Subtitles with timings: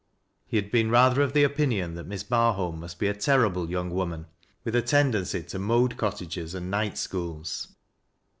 [0.47, 3.91] He had been rather of the opinion that Miss Barliolii must be a terrible young
[3.91, 4.25] woman,
[4.63, 7.67] with a tendency to modu cottages and night schools.